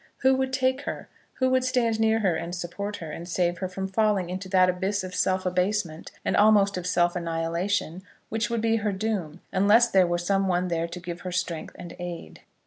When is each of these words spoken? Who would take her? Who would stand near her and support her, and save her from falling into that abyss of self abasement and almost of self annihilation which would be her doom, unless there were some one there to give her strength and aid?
Who 0.23 0.33
would 0.33 0.51
take 0.51 0.81
her? 0.85 1.09
Who 1.33 1.51
would 1.51 1.63
stand 1.63 1.99
near 1.99 2.21
her 2.21 2.35
and 2.35 2.55
support 2.55 2.95
her, 2.95 3.11
and 3.11 3.29
save 3.29 3.59
her 3.59 3.67
from 3.67 3.87
falling 3.87 4.31
into 4.31 4.49
that 4.49 4.67
abyss 4.67 5.03
of 5.03 5.13
self 5.13 5.45
abasement 5.45 6.11
and 6.25 6.35
almost 6.35 6.75
of 6.75 6.87
self 6.87 7.15
annihilation 7.15 8.01
which 8.29 8.49
would 8.49 8.61
be 8.61 8.77
her 8.77 8.93
doom, 8.93 9.41
unless 9.51 9.91
there 9.91 10.07
were 10.07 10.17
some 10.17 10.47
one 10.47 10.69
there 10.69 10.87
to 10.87 10.99
give 10.99 11.21
her 11.21 11.31
strength 11.31 11.75
and 11.77 11.95
aid? 11.99 12.41